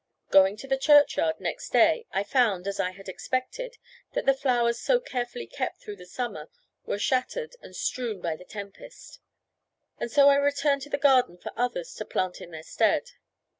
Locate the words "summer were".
6.07-6.97